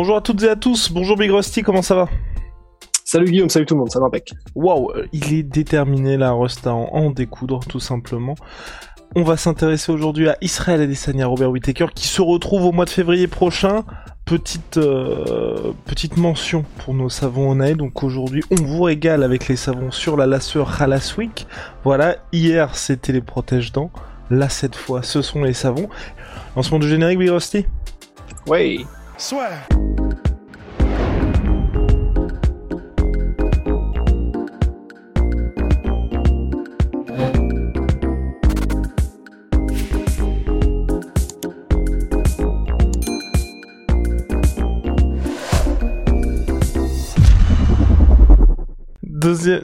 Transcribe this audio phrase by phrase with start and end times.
[0.00, 2.08] Bonjour à toutes et à tous, bonjour Big Rusty, comment ça va
[3.04, 4.30] Salut Guillaume, salut tout le monde, ça va impec.
[4.54, 8.36] Waouh, il est déterminé la Rust à en, en découdre tout simplement.
[9.16, 12.90] On va s'intéresser aujourd'hui à Israël Adesanya, Robert Whittaker, qui se retrouve au mois de
[12.90, 13.82] février prochain.
[14.24, 17.74] Petite, euh, petite mention pour nos savons Onae.
[17.74, 21.48] Donc aujourd'hui, on vous régale avec les savons sur la lasseur Halas Week.
[21.82, 23.90] Voilà, hier c'était les protège-dents.
[24.30, 25.88] Là, cette fois, ce sont les savons.
[26.54, 27.66] Lancement du générique, Big Rusty?
[28.46, 28.78] Ouais.
[29.20, 29.50] Soit.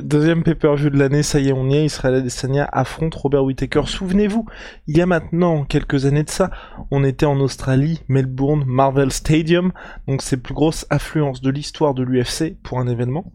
[0.04, 1.86] Deuxième, pay-per-view de l'année, ça y est, on y est.
[1.86, 3.84] Israël Adesanya affronte Robert Whittaker.
[3.86, 4.44] Souvenez-vous,
[4.86, 6.50] il y a maintenant quelques années de ça,
[6.90, 9.72] on était en Australie, Melbourne, Marvel Stadium,
[10.06, 13.32] donc c'est plus grosse affluence de l'histoire de l'UFC pour un événement.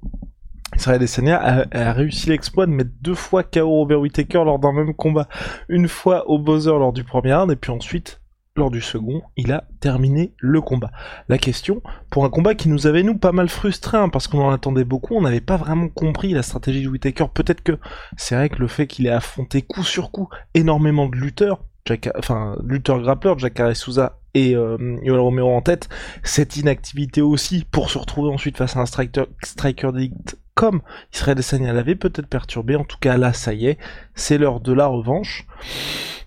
[0.76, 4.72] Israël Adesanya a, a réussi l'exploit de mettre deux fois KO Robert Whittaker lors d'un
[4.72, 5.28] même combat.
[5.70, 8.22] Une fois au buzzer lors du premier round, et puis ensuite
[8.60, 10.92] lors du second, il a terminé le combat.
[11.28, 14.42] La question, pour un combat qui nous avait nous pas mal frustré, hein, parce qu'on
[14.42, 17.26] en attendait beaucoup, on n'avait pas vraiment compris la stratégie de Whittaker.
[17.34, 17.80] Peut-être que
[18.18, 22.10] c'est vrai que le fait qu'il ait affronté coup sur coup énormément de lutteurs, Jack,
[22.18, 25.90] enfin lutteurs grappleurs, Jacare Souza et euh, Romero en tête,
[26.22, 30.82] cette inactivité aussi pour se retrouver ensuite face à un striker, striker d'élite comme
[31.14, 32.76] Israël Adesanya l'avait peut-être perturbé.
[32.76, 33.78] En tout cas là, ça y est,
[34.14, 35.48] c'est l'heure de la revanche.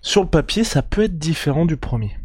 [0.01, 2.17] Sur le papier, ça peut être différent du premier.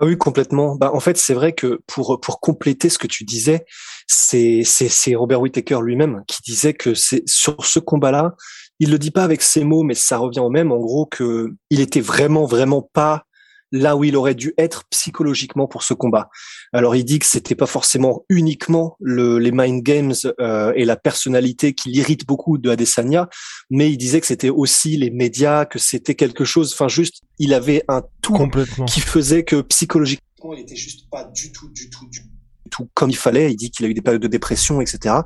[0.00, 0.74] Ah oui, complètement.
[0.74, 3.64] Bah, en fait, c'est vrai que pour pour compléter ce que tu disais,
[4.06, 8.34] c'est c'est Robert Whittaker lui-même qui disait que c'est sur ce combat-là,
[8.80, 10.72] il le dit pas avec ses mots, mais ça revient au même.
[10.72, 13.24] En gros, que il était vraiment vraiment pas
[13.74, 16.30] là où il aurait dû être psychologiquement pour ce combat.
[16.72, 20.96] Alors il dit que c'était pas forcément uniquement le, les mind games euh, et la
[20.96, 23.28] personnalité qui l'irrite beaucoup de Adesanya,
[23.70, 26.72] mais il disait que c'était aussi les médias, que c'était quelque chose.
[26.72, 28.84] Enfin juste, il avait un tout Complètement.
[28.84, 32.20] qui faisait que psychologiquement il était juste pas du tout, du tout, du
[32.70, 33.50] tout comme il fallait.
[33.50, 35.16] Il dit qu'il a eu des périodes de dépression, etc.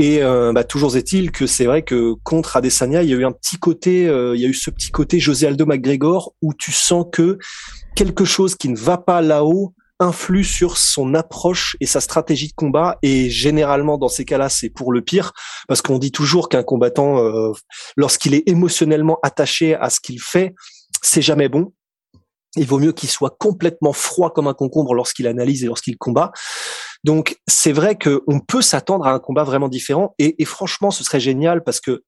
[0.00, 3.26] Et euh, bah, toujours est-il que c'est vrai que contre Adesanya, il y a eu
[3.26, 6.54] un petit côté, euh, il y a eu ce petit côté José Aldo McGregor où
[6.54, 7.36] tu sens que
[7.94, 12.54] quelque chose qui ne va pas là-haut influe sur son approche et sa stratégie de
[12.54, 12.96] combat.
[13.02, 15.32] Et généralement, dans ces cas-là, c'est pour le pire,
[15.68, 17.52] parce qu'on dit toujours qu'un combattant, euh,
[17.94, 20.54] lorsqu'il est émotionnellement attaché à ce qu'il fait,
[21.02, 21.74] c'est jamais bon.
[22.56, 26.32] Il vaut mieux qu'il soit complètement froid comme un concombre lorsqu'il analyse et lorsqu'il combat.
[27.04, 31.02] Donc c'est vrai qu'on peut s'attendre à un combat vraiment différent et, et, franchement ce
[31.02, 32.02] serait génial parce que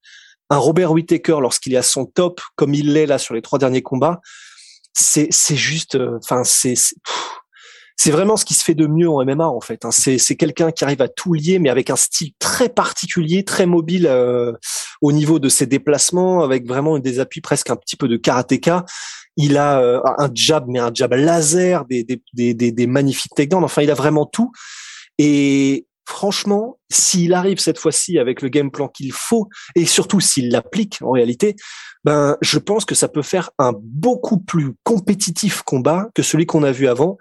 [0.50, 3.58] un Robert Whittaker lorsqu'il est à son top comme il l'est là sur les trois
[3.58, 4.20] derniers combats,
[4.92, 6.74] c'est c'est juste, enfin c'est
[7.96, 9.84] c'est vraiment ce qui se fait de mieux en MMA en fait.
[9.86, 9.90] Hein.
[9.92, 13.64] C'est c'est quelqu'un qui arrive à tout lier mais avec un style très particulier, très
[13.64, 14.52] mobile euh,
[15.00, 18.84] au niveau de ses déplacements, avec vraiment des appuis presque un petit peu de karatéka
[19.36, 23.64] il a euh, un jab, mais un jab laser, des, des, des, des magnifiques takedowns.
[23.64, 24.52] Enfin, il a vraiment tout.
[25.18, 30.50] Et franchement, s'il arrive cette fois-ci avec le game plan qu'il faut, et surtout s'il
[30.50, 31.56] l'applique en réalité,
[32.04, 36.64] ben, je pense que ça peut faire un beaucoup plus compétitif combat que celui qu'on
[36.64, 37.16] a vu avant.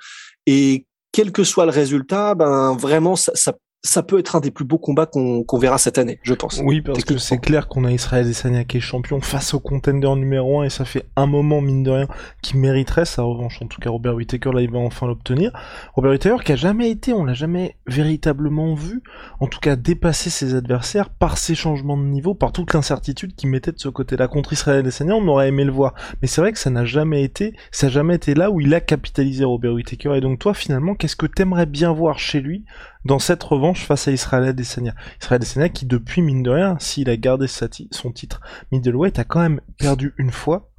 [0.47, 3.53] Et quel que soit le résultat, ben, vraiment, ça, ça
[3.84, 6.62] ça peut être un des plus beaux combats qu'on qu verra cette année, je pense.
[6.64, 10.08] Oui, parce que c'est clair qu'on a Israël Adesanya qui est champion face au contender
[10.16, 12.08] numéro 1 et ça fait un moment, mine de rien,
[12.44, 13.59] qui mériterait sa revanche.
[13.62, 15.51] En tout cas, Robert Whittaker, là, il va enfin l'obtenir.
[15.95, 19.01] Robert Whittaker qui a jamais été, on l'a jamais véritablement vu,
[19.39, 23.50] en tout cas dépasser ses adversaires par ses changements de niveau, par toute l'incertitude qu'il
[23.50, 24.28] mettait de ce côté-là.
[24.28, 25.95] Contre Israël Adesanya, on aurait aimé le voir.
[26.22, 28.75] Mais c'est vrai que ça n'a jamais été, ça n'a jamais été là où il
[28.75, 30.16] a capitalisé Robert Whittaker.
[30.16, 32.63] Et donc toi, finalement, qu'est-ce que t'aimerais bien voir chez lui
[33.06, 34.94] dans cette revanche face à Israël Adesanya.
[35.21, 39.39] Israël Adesanya qui depuis mine de rien, s'il a gardé son titre middleweight, a quand
[39.39, 40.69] même perdu une fois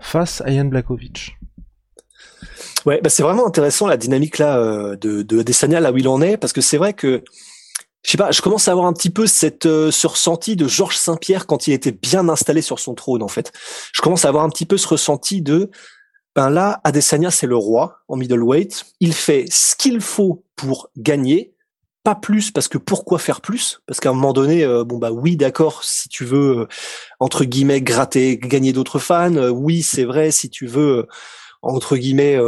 [0.00, 1.36] face à Ian Blakovic.
[2.86, 6.08] Ouais, bah c'est vraiment intéressant la dynamique là euh, de, de Adesanya là où il
[6.08, 7.22] en est parce que c'est vrai que
[8.04, 10.68] je sais pas, je commence à avoir un petit peu cette euh, ce ressenti de
[10.68, 13.52] Georges Saint-Pierre quand il était bien installé sur son trône en fait.
[13.92, 15.70] Je commence à avoir un petit peu ce ressenti de
[16.36, 18.84] Ben là, Adesanya, c'est le roi en middleweight.
[19.00, 21.54] Il fait ce qu'il faut pour gagner,
[22.08, 23.82] pas plus parce que pourquoi faire plus?
[23.86, 26.66] Parce qu'à un moment donné, euh, bon bah oui, d'accord, si tu veux euh,
[27.20, 30.30] entre guillemets gratter, gagner d'autres fans, euh, oui, c'est vrai.
[30.30, 31.06] Si tu veux
[31.60, 32.38] entre guillemets,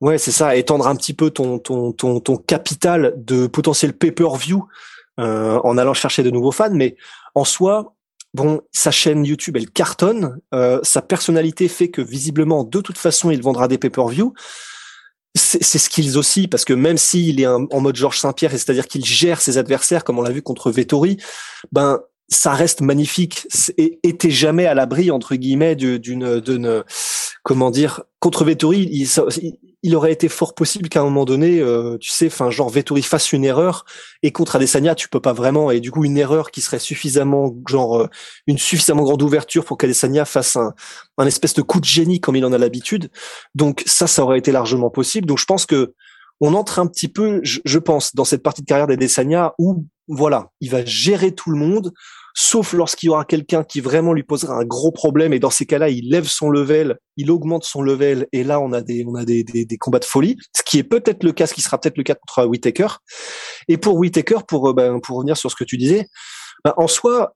[0.00, 4.64] ouais, c'est ça, étendre un petit peu ton ton ton ton capital de potentiel pay-per-view
[5.18, 6.96] en allant chercher de nouveaux fans, mais
[7.34, 7.94] en soi,
[8.32, 10.38] bon, sa chaîne YouTube, elle cartonne.
[10.84, 14.34] sa personnalité fait que visiblement, de toute façon, il vendra des pay-per-view
[15.36, 19.40] c'est skills aussi parce que même s'il est en mode Georges Saint-Pierre, c'est-à-dire qu'il gère
[19.40, 21.18] ses adversaires comme on l'a vu contre Vettori,
[21.72, 23.46] ben ça reste magnifique.
[23.78, 26.84] Et était jamais à l'abri entre guillemets d'une d'une
[27.46, 29.08] comment dire contre Vettori il,
[29.84, 33.02] il, aurait été fort possible qu'à un moment donné euh, tu sais enfin genre Vettori
[33.02, 33.84] fasse une erreur
[34.24, 35.70] et contre Adesanya tu peux pas vraiment.
[35.70, 38.08] Et du coup une erreur qui serait suffisamment genre euh,
[38.48, 40.74] une suffisamment grande ouverture pour qu'Adesanya fasse un
[41.18, 43.10] un espèce de coup de génie comme il en a l'habitude.
[43.54, 45.28] Donc ça ça aurait été largement possible.
[45.28, 45.94] Donc je pense que
[46.40, 50.50] on entre un petit peu, je, pense, dans cette partie de carrière d'Adesanya où, voilà,
[50.60, 51.94] il va gérer tout le monde,
[52.38, 55.64] sauf lorsqu'il y aura quelqu'un qui vraiment lui posera un gros problème et dans ces
[55.64, 59.14] cas-là, il lève son level, il augmente son level et là, on a des, on
[59.14, 61.80] a des, des, combats de folie, ce qui est peut-être le cas, ce qui sera
[61.80, 62.88] peut-être le cas contre Whitaker.
[63.68, 66.08] Et pour Whitaker, pour, euh, ben, pour revenir sur ce que tu disais,
[66.62, 67.34] ben, en soi,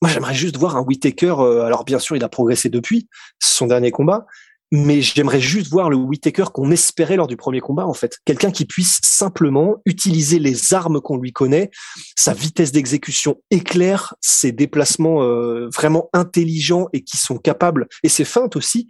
[0.00, 1.34] moi, j'aimerais juste voir un Whitaker.
[1.38, 3.08] Euh, alors, bien sûr, il a progressé depuis
[3.38, 4.24] son dernier combat,
[4.72, 8.50] mais j'aimerais juste voir le Whitaker qu'on espérait lors du premier combat en fait, quelqu'un
[8.50, 11.70] qui puisse simplement utiliser les armes qu'on lui connaît,
[12.16, 18.24] sa vitesse d'exécution éclair, ses déplacements euh, vraiment intelligents et qui sont capables et ses
[18.24, 18.88] feintes aussi,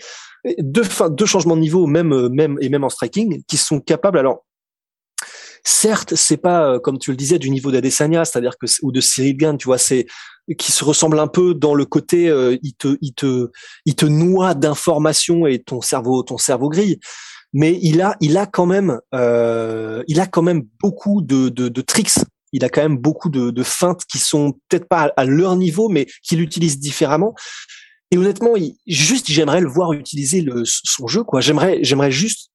[0.58, 4.18] deux, deux changements de niveau même euh, même et même en striking qui sont capables.
[4.18, 4.45] Alors
[5.66, 9.00] certes, c'est pas euh, comme tu le disais du niveau d'Adesanya, c'est-à-dire que ou de
[9.00, 10.06] Cyril Gann, tu vois, c'est
[10.58, 13.50] qui se ressemble un peu dans le côté euh, il te il te
[13.84, 17.00] il te noie d'informations et ton cerveau ton cerveau grille.
[17.52, 21.68] Mais il a il a quand même euh, il a quand même beaucoup de, de,
[21.68, 22.18] de tricks
[22.52, 25.88] il a quand même beaucoup de, de feintes qui sont peut-être pas à, leur niveau,
[25.88, 27.34] mais qu'il utilise différemment.
[28.10, 31.40] Et honnêtement, il, juste j'aimerais le voir utiliser le, son jeu, quoi.
[31.40, 32.50] J'aimerais, j'aimerais juste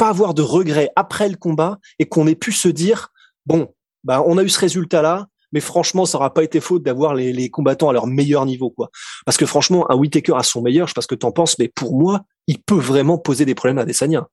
[0.00, 3.08] pas avoir de regrets après le combat et qu'on ait pu se dire
[3.44, 3.68] bon,
[4.02, 7.14] bah on a eu ce résultat là, mais franchement, ça aura pas été faute d'avoir
[7.14, 8.88] les, les, combattants à leur meilleur niveau, quoi.
[9.26, 11.58] Parce que franchement, un Whitaker à son meilleur, je sais pas ce que t'en penses,
[11.58, 14.28] mais pour moi, il peut vraiment poser des problèmes à Desania.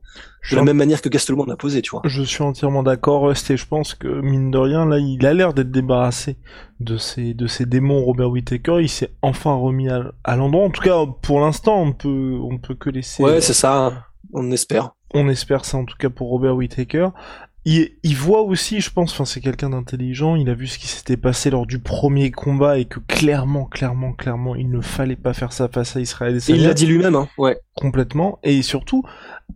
[0.51, 2.01] De la même manière que Gastelum a posé, tu vois.
[2.05, 5.53] Je suis entièrement d'accord, et je pense que, mine de rien, là, il a l'air
[5.53, 6.37] d'être débarrassé
[6.79, 10.65] de ces, de ces démons Robert Whitaker, il s'est enfin remis à, à l'endroit.
[10.65, 13.23] En tout cas, pour l'instant, on peut, on peut que laisser.
[13.23, 14.05] Ouais, c'est ça.
[14.33, 14.91] On espère.
[15.13, 17.09] On espère ça en tout cas pour Robert Whittaker.
[17.65, 20.87] Il, il voit aussi, je pense, enfin c'est quelqu'un d'intelligent, il a vu ce qui
[20.87, 25.33] s'était passé lors du premier combat et que clairement, clairement, clairement, il ne fallait pas
[25.33, 27.27] faire ça face à Israël Il l'a dit lui-même, hein.
[27.37, 27.59] ouais.
[27.75, 28.39] Complètement.
[28.43, 29.03] Et surtout,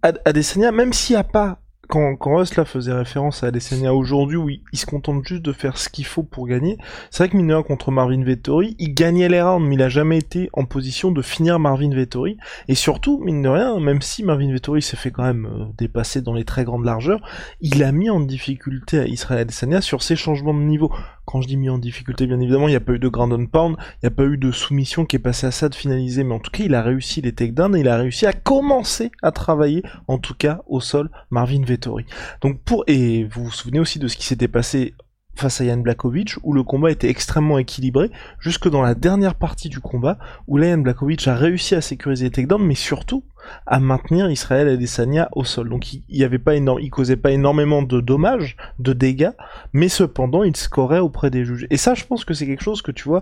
[0.02, 1.61] Adesanya, même s'il n'y a pas
[1.92, 5.90] quand, quand faisait référence à Adesanya aujourd'hui où il, se contente juste de faire ce
[5.90, 6.78] qu'il faut pour gagner,
[7.10, 10.18] c'est vrai que Mineur contre Marvin Vettori, il gagnait les rounds, mais il a jamais
[10.18, 12.38] été en position de finir Marvin Vettori.
[12.70, 16.22] Et surtout, mine de rien, même si Marvin Vettori s'est fait quand même euh, dépasser
[16.22, 17.20] dans les très grandes largeurs,
[17.60, 20.94] il a mis en difficulté à Israël Adesanya sur ses changements de niveau.
[21.32, 23.32] Quand je dis mis en difficulté, bien évidemment, il n'y a pas eu de ground
[23.32, 25.76] and pound, il n'y a pas eu de soumission qui est passé à ça de
[25.76, 28.34] finaliser, mais en tout cas, il a réussi les takedowns et il a réussi à
[28.34, 32.06] commencer à travailler, en tout cas, au sol, Marvin Vettori.
[32.42, 34.94] Donc pour, et vous vous souvenez aussi de ce qui s'était passé
[35.36, 39.70] face à Jan Blakovic, où le combat était extrêmement équilibré, jusque dans la dernière partie
[39.70, 43.24] du combat, où là, Jan Blakovic a réussi à sécuriser les takedowns, mais surtout,
[43.66, 45.70] à maintenir Israël Adesanya au sol.
[45.70, 49.32] Donc il, y avait pas énorme, il causait pas énormément de dommages, de dégâts,
[49.74, 51.68] mais cependant il scorait auprès des juges.
[51.70, 53.22] Et ça, je pense que c'est quelque chose que tu vois.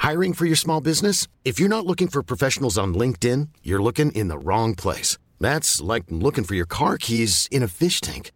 [0.00, 1.26] Hiring for your small business?
[1.44, 5.18] If you're not looking for professionals on LinkedIn, you're looking in the wrong place.
[5.40, 8.30] That's like looking for your car keys in a fish tank.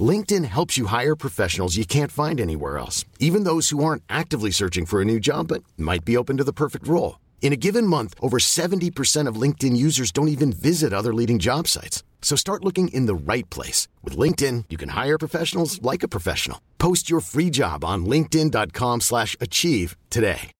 [0.00, 4.50] LinkedIn helps you hire professionals you can't find anywhere else, even those who aren't actively
[4.50, 7.20] searching for a new job but might be open to the perfect role.
[7.42, 11.68] In a given month, over 70% of LinkedIn users don't even visit other leading job
[11.68, 12.02] sites.
[12.22, 13.86] So start looking in the right place.
[14.02, 16.58] With LinkedIn, you can hire professionals like a professional.
[16.78, 20.50] Post your free job on linkedin.com slash achieve today.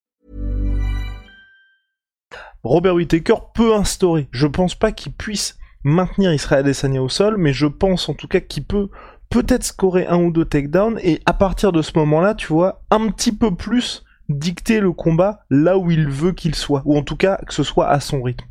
[2.62, 4.28] Robert Whittaker peut instaurer.
[4.30, 8.26] Je pense pas qu'il puisse maintenir Israël Adesanya au sol, mais je pense en tout
[8.26, 8.88] cas qu'il peut
[9.34, 13.08] peut-être scorer un ou deux takedowns et à partir de ce moment-là, tu vois, un
[13.08, 17.16] petit peu plus dicter le combat là où il veut qu'il soit, ou en tout
[17.16, 18.46] cas que ce soit à son rythme.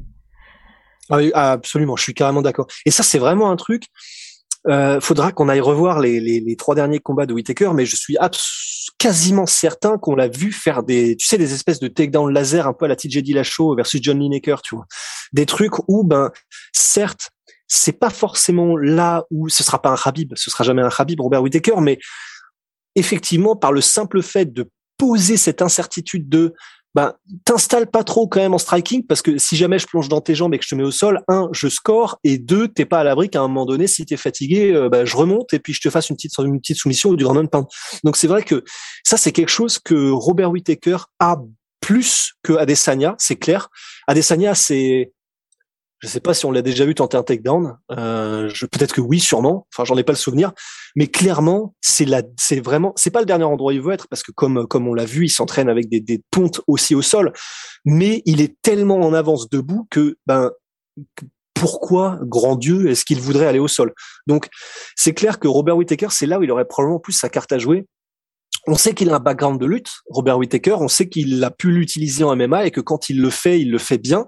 [1.09, 2.67] Ah, ah, absolument, je suis carrément d'accord.
[2.85, 3.85] Et ça, c'est vraiment un truc.
[4.67, 8.17] Euh, faudra qu'on aille revoir les, trois derniers combats de Whitaker, mais je suis
[8.97, 12.73] quasiment certain qu'on l'a vu faire des, tu sais, des espèces de takedown laser un
[12.73, 14.85] peu à la TJ Dillashaw versus John Lineker, tu vois.
[15.31, 16.31] Des trucs où, ben,
[16.73, 17.31] certes,
[17.73, 21.19] c'est pas forcément là où ce sera pas un Habib, ce sera jamais un Habib,
[21.19, 21.97] Robert Whittaker, mais
[22.95, 26.53] effectivement, par le simple fait de poser cette incertitude de
[26.95, 27.13] ben,
[27.43, 30.35] t'installes pas trop quand même en striking parce que si jamais je plonge dans tes
[30.35, 32.99] jambes et que je te mets au sol, un, je score et deux, t'es pas
[32.99, 35.73] à l'abri qu'à un moment donné, si t'es fatigué, euh, ben, je remonte et puis
[35.73, 37.65] je te fasse une petite, soumission ou du grand pound.
[38.03, 38.63] Donc c'est vrai que
[39.03, 41.37] ça, c'est quelque chose que Robert Whittaker a
[41.81, 43.69] plus que Adesanya, c'est clair.
[44.07, 45.11] Adesanya, c'est
[46.03, 47.77] je sais pas si on l'a déjà vu tenter un takedown.
[47.91, 49.67] Euh, peut-être que oui, sûrement.
[49.73, 50.51] Enfin, j'en ai pas le souvenir.
[50.97, 54.09] Mais clairement, c'est la, c'est vraiment, c'est pas le dernier endroit où il veut être
[54.09, 57.01] parce que comme comme on l'a vu, il s'entraîne avec des, des pontes aussi au
[57.01, 57.31] sol.
[57.85, 60.51] Mais il est tellement en avance debout que ben
[61.53, 63.93] pourquoi, grand Dieu, est-ce qu'il voudrait aller au sol?
[64.27, 64.49] Donc,
[64.97, 67.59] c'est clair que Robert Whittaker, c'est là où il aurait probablement plus sa carte à
[67.59, 67.87] jouer.
[68.67, 70.75] On sait qu'il a un background de lutte, Robert Whittaker.
[70.81, 73.71] On sait qu'il a pu l'utiliser en MMA et que quand il le fait, il
[73.71, 74.25] le fait bien.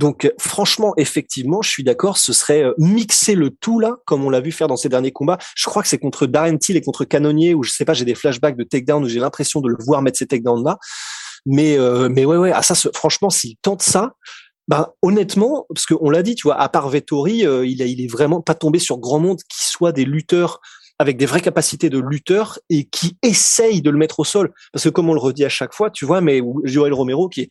[0.00, 4.30] Donc franchement, effectivement, je suis d'accord, ce serait euh, mixer le tout là, comme on
[4.30, 5.36] l'a vu faire dans ces derniers combats.
[5.54, 8.06] Je crois que c'est contre Darren Till et contre Canonnier, où je sais pas, j'ai
[8.06, 10.78] des flashbacks de takedown où j'ai l'impression de le voir mettre ces takedowns là.
[11.44, 14.14] Mais euh, mais ouais ouais, ah ça, franchement, s'il tente ça,
[14.68, 18.02] ben honnêtement, parce qu'on l'a dit, tu vois, à part Vettori, euh, il, a, il
[18.02, 20.62] est vraiment pas tombé sur grand monde qui soit des lutteurs
[20.98, 24.54] avec des vraies capacités de lutteur et qui essayent de le mettre au sol.
[24.72, 27.42] Parce que comme on le redit à chaque fois, tu vois, mais Joël Romero qui
[27.42, 27.50] est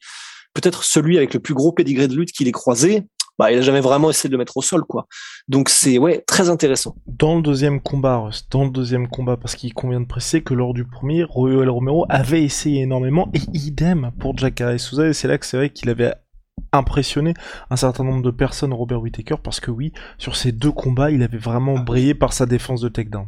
[0.53, 3.06] peut-être celui avec le plus gros pédigré de lutte qu'il ait croisé,
[3.39, 5.08] bah, il a jamais vraiment essayé de le mettre au sol, quoi.
[5.48, 6.96] Donc c'est ouais très intéressant.
[7.08, 10.74] Dans le deuxième combat, dans le deuxième combat, parce qu'il convient de préciser que lors
[10.74, 15.38] du premier, Royal Romero avait essayé énormément et idem pour Jacare Souza et c'est là
[15.38, 16.13] que c'est vrai qu'il avait
[16.74, 17.34] impressionné
[17.70, 21.24] un certain nombre de personnes Robert Whittaker parce que oui, sur ces deux combats, il
[21.24, 23.27] avait vraiment brillé par sa défense de takedown.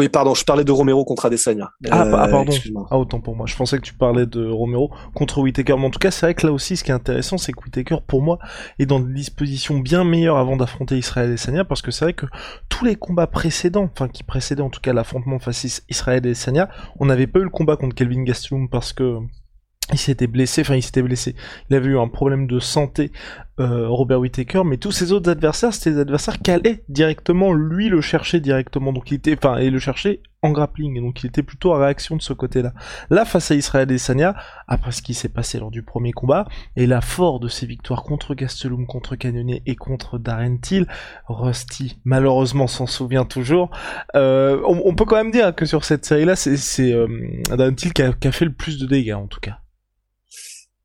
[0.00, 1.72] Oui, pardon, je parlais de Romero contre Adesanya.
[1.90, 2.52] Ah, ah euh, pardon.
[2.90, 3.44] Ah, autant pour moi.
[3.46, 5.76] Je pensais que tu parlais de Romero contre Whitaker.
[5.76, 7.62] Mais en tout cas, c'est vrai que là aussi, ce qui est intéressant, c'est que
[7.62, 8.38] Whitaker, pour moi,
[8.78, 12.24] est dans des dispositions bien meilleures avant d'affronter Israël Adesanya, parce que c'est vrai que
[12.70, 17.04] tous les combats précédents, enfin, qui précédaient en tout cas l'affrontement face Israël Adesanya, on
[17.04, 19.18] n'avait pas eu le combat contre Kelvin Gastelum parce que
[19.92, 21.34] il s'était blessé, enfin il s'était blessé,
[21.68, 23.12] il avait eu un problème de santé,
[23.60, 27.88] euh, Robert Whittaker, mais tous ses autres adversaires, c'était des adversaires qui allaient directement, lui
[27.88, 31.42] le chercher directement, donc il était, enfin, et le chercher en grappling, donc il était
[31.42, 32.72] plutôt à réaction de ce côté-là.
[33.10, 34.34] Là, face à Israël Sanya,
[34.66, 38.02] après ce qui s'est passé lors du premier combat, et là, fort de ses victoires
[38.02, 40.86] contre Gastelum, contre Cannonier et contre Darren Till,
[41.28, 43.70] Rusty, malheureusement, s'en souvient toujours.
[44.14, 48.12] Euh, on, peut quand même dire que sur cette série-là, c'est euh, Till qui a,
[48.12, 49.58] qui a fait le plus de dégâts, en tout cas.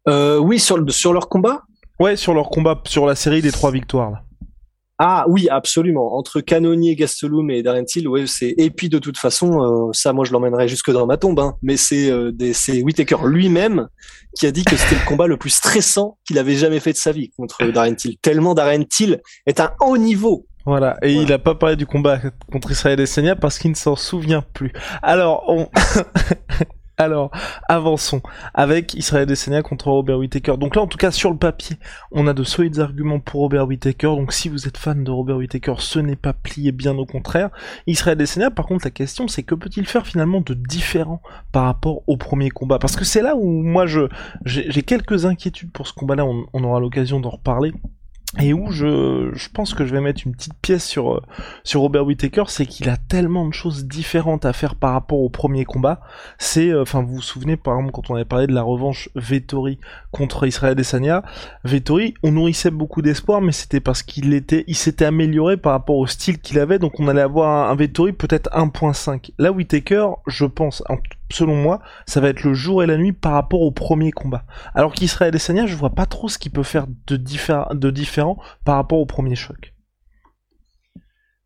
[0.08, 1.64] Euh, oui, sur, sur leur combat?
[2.00, 4.12] Ouais, sur leur combat, sur la série des trois victoires.
[4.12, 4.22] Là.
[4.98, 6.16] Ah oui, absolument.
[6.16, 8.54] Entre Canonier, Gastelum et Darren Till, ouais, c'est.
[8.58, 11.40] Et puis de toute façon, euh, ça, moi, je l'emmènerai jusque dans ma tombe.
[11.40, 11.56] Hein.
[11.62, 13.88] Mais c'est euh, c'est Whitaker lui-même
[14.38, 16.98] qui a dit que c'était le combat le plus stressant qu'il avait jamais fait de
[16.98, 18.18] sa vie contre Darren Till.
[18.20, 20.48] Tellement Darren Till est un haut niveau.
[20.66, 22.18] Voilà, et il a pas parlé du combat
[22.52, 24.74] contre Israël Adesanya parce qu'il ne s'en souvient plus.
[25.04, 25.68] Alors, on...
[26.98, 27.30] Alors,
[27.68, 28.22] avançons
[28.54, 30.56] avec Israël Adesanya contre Robert Whittaker.
[30.58, 31.78] Donc là, en tout cas, sur le papier,
[32.12, 34.08] on a de solides arguments pour Robert Whittaker.
[34.08, 37.50] Donc si vous êtes fan de Robert Whittaker, ce n'est pas plié, bien au contraire.
[37.86, 41.22] Israël Adesanya, par contre, la question, c'est que peut-il faire finalement de différent
[41.52, 42.80] par rapport au premier combat?
[42.80, 44.08] Parce que c'est là où moi, je
[44.46, 46.26] j'ai quelques inquiétudes pour ce combat-là.
[46.26, 47.74] on aura l'occasion d'en reparler
[48.40, 51.22] et où je, je pense que je vais mettre une petite pièce sur, euh,
[51.64, 55.30] sur Robert Whittaker, c'est qu'il a tellement de choses différentes à faire par rapport au
[55.30, 56.02] premier combat.
[56.38, 59.10] C'est, euh, enfin, vous vous souvenez, par exemple, quand on avait parlé de la revanche
[59.16, 59.80] Vettori
[60.12, 61.24] contre Israël Desania,
[61.64, 65.98] Vettori, on nourrissait beaucoup d'espoir, mais c'était parce qu'il était, il s'était amélioré par rapport
[65.98, 69.32] au style qu'il avait, donc on allait avoir un, un Vettori peut-être 1.5.
[69.40, 70.98] Là, Whittaker, je pense, en
[71.32, 74.46] selon moi, ça va être le jour et la nuit par rapport au premier combat.
[74.74, 78.76] Alors qu'Israël Adesanya, je vois pas trop ce qu'il peut faire de, de différent par
[78.76, 79.74] rapport au premier choc.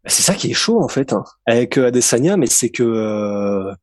[0.04, 2.84] Bah, c'est ça qui est chaud en fait hein, avec euh, Adesanya, mais c'est que
[2.84, 3.74] euh,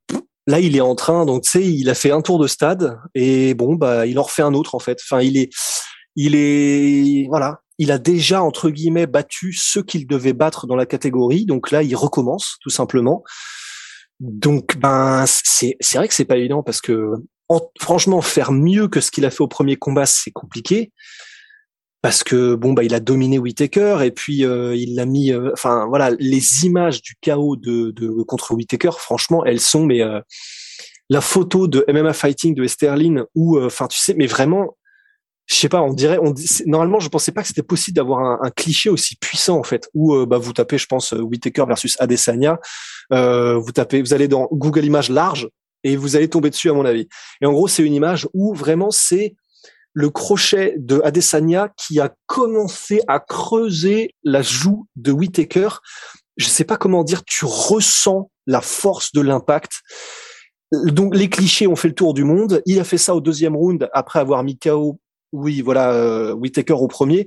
[0.46, 2.98] là il est en train, donc tu sais, il a fait un tour de stade
[3.14, 4.98] et bon bah il en refait un autre en fait.
[5.02, 5.50] Enfin il est,
[6.14, 10.86] il est, voilà, il a déjà entre guillemets battu ceux qu'il devait battre dans la
[10.86, 13.22] catégorie, donc là il recommence tout simplement.
[14.20, 17.12] Donc ben c'est c'est vrai que c'est pas évident parce que
[17.78, 20.92] franchement faire mieux que ce qu'il a fait au premier combat c'est compliqué.
[22.02, 25.50] Parce que bon bah il a dominé Whitaker et puis euh, il l'a mis euh,
[25.52, 30.20] enfin voilà les images du chaos de, de contre Whitaker franchement elles sont mais euh,
[31.10, 34.76] la photo de MMA fighting de Sterling ou enfin tu sais mais vraiment
[35.46, 36.34] je sais pas, on dirait, on
[36.66, 39.88] normalement, je pensais pas que c'était possible d'avoir un, un, cliché aussi puissant en fait.
[39.94, 42.58] Où bah, vous tapez, je pense, Whitaker versus Adesanya,
[43.12, 45.48] euh, vous tapez, vous allez dans Google Images large,
[45.84, 47.08] et vous allez tomber dessus à mon avis.
[47.40, 49.36] Et en gros, c'est une image où vraiment c'est
[49.92, 55.68] le crochet de Adesanya qui a commencé à creuser la joue de Whitaker.
[56.36, 59.72] Je sais pas comment dire, tu ressens la force de l'impact.
[60.72, 62.62] Donc les clichés ont fait le tour du monde.
[62.66, 64.98] Il a fait ça au deuxième round après avoir mis KO,
[65.32, 67.26] oui, voilà, euh, Whitaker au premier.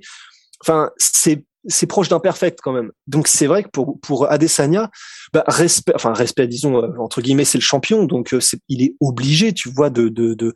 [0.62, 2.92] Enfin, c'est c'est proche d'un perfect quand même.
[3.08, 4.90] Donc c'est vrai que pour pour Adesanya,
[5.34, 8.40] bah, respect, enfin respect, disons euh, entre guillemets, c'est le champion, donc euh,
[8.70, 10.54] il est obligé, tu vois, de, de de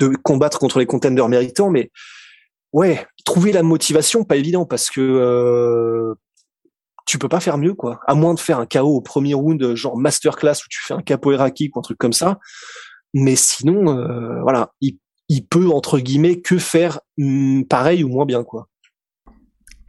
[0.00, 1.70] de combattre contre les contenders méritants.
[1.70, 1.90] Mais
[2.72, 6.14] ouais, trouver la motivation, pas évident parce que euh,
[7.06, 8.00] tu peux pas faire mieux, quoi.
[8.06, 11.02] À moins de faire un KO au premier round, genre masterclass où tu fais un
[11.02, 12.38] capoeira kick ou un truc comme ça.
[13.14, 14.98] Mais sinon, euh, voilà, il,
[15.30, 18.68] il peut entre guillemets que faire hmm, pareil ou moins bien, quoi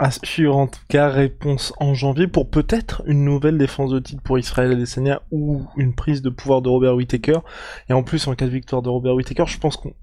[0.02, 4.40] assure en tout cas réponse en janvier pour peut-être une nouvelle défense de titre pour
[4.40, 7.40] Israël Adesanya ou une prise de pouvoir de Robert Whittaker.
[7.88, 9.94] Et en plus, en cas de victoire de Robert Whittaker, je pense qu'on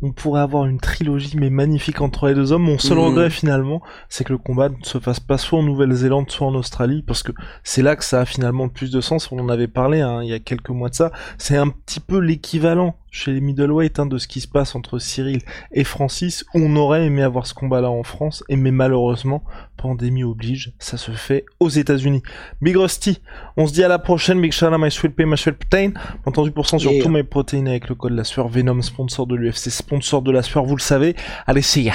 [0.00, 2.62] on pourrait avoir une trilogie mais magnifique entre les deux hommes.
[2.62, 3.00] Mon seul mmh.
[3.02, 6.54] regret finalement, c'est que le combat ne se fasse pas soit en Nouvelle-Zélande, soit en
[6.54, 9.30] Australie, parce que c'est là que ça a finalement le plus de sens.
[9.32, 11.12] On en avait parlé hein, il y a quelques mois de ça.
[11.36, 14.98] C'est un petit peu l'équivalent chez les middleweight hein, de ce qui se passe entre
[14.98, 15.40] Cyril
[15.72, 16.44] et Francis.
[16.54, 19.42] On aurait aimé avoir ce combat-là en France, et mais malheureusement,
[19.76, 22.22] pandémie oblige, ça se fait aux États-Unis.
[22.60, 23.20] Big Rusty,
[23.56, 24.40] on se dit à la prochaine.
[24.40, 25.92] Big shout my sweet pay, my sweet protein.
[26.24, 29.34] Entendu pour cent sur tous mes protéines avec le code la sueur Venom, sponsor de
[29.34, 31.16] l'UFC, sponsor de la sueur, vous le savez.
[31.46, 31.94] Allez, see ya.